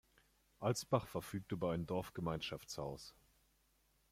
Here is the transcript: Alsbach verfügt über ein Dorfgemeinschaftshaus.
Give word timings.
Alsbach 0.59 1.05
verfügt 1.05 1.51
über 1.51 1.69
ein 1.73 1.85
Dorfgemeinschaftshaus. 1.85 3.13